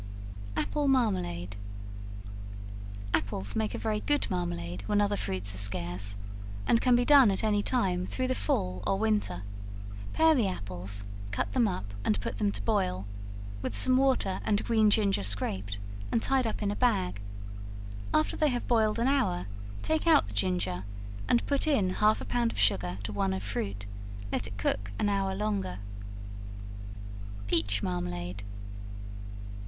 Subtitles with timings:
[0.55, 1.57] Apple Marmalade.
[3.13, 6.17] Apples make a very good marmalade when other fruits are scarce,
[6.65, 9.43] and can be done at any time through the fall, or winter,
[10.11, 13.05] pare the apples, cut them up, and put them to boil,
[13.61, 15.77] with some water and green ginger scraped,
[16.11, 17.21] and tied up in a bag,
[18.11, 19.45] after they have boiled an hour,
[19.83, 20.83] take out the ginger,
[21.27, 23.85] and put in half a pound of sugar to one of fruit,
[24.31, 25.77] let it cook an hour longer.
[27.45, 28.41] Peach Marmalade.